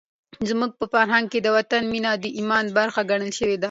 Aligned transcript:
زموږ 0.49 0.71
په 0.79 0.85
فرهنګ 0.93 1.25
کې 1.31 1.39
د 1.41 1.47
وطن 1.57 1.83
مینه 1.93 2.11
د 2.17 2.25
ایمان 2.37 2.65
برخه 2.77 3.01
ګڼل 3.11 3.31
شوې 3.39 3.55
ده. 3.57 3.59